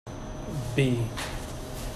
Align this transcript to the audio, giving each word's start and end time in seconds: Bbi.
Bbi. 0.73 0.91